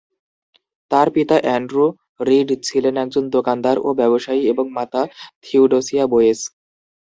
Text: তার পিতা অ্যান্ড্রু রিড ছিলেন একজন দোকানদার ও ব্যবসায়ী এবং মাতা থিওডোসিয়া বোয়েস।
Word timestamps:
তার 0.91 1.07
পিতা 1.15 1.37
অ্যান্ড্রু 1.41 1.85
রিড 2.27 2.49
ছিলেন 2.67 2.95
একজন 3.03 3.23
দোকানদার 3.35 3.77
ও 3.79 3.99
ব্যবসায়ী 3.99 4.41
এবং 4.51 4.65
মাতা 4.77 5.01
থিওডোসিয়া 5.43 6.05
বোয়েস। 6.11 6.39